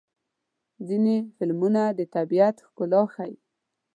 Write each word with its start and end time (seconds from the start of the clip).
ځینې 0.87 1.15
فلمونه 1.35 1.81
د 1.97 2.01
طبیعت 2.15 2.55
ښکلا 2.65 3.01
ښيي. 3.13 3.35